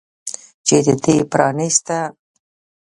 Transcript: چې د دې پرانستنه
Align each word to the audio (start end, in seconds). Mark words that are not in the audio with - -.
چې 0.65 0.77
د 0.85 0.87
دې 1.03 1.15
پرانستنه 1.31 1.99